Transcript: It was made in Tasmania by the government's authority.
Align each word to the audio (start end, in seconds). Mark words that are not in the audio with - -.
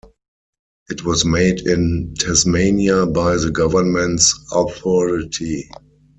It 0.89 1.05
was 1.05 1.25
made 1.25 1.67
in 1.67 2.15
Tasmania 2.17 3.05
by 3.05 3.35
the 3.37 3.51
government's 3.51 4.33
authority. 4.51 5.69